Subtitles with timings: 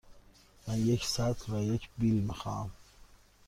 [0.67, 2.71] من یک سطل و یک بیل می خواهم.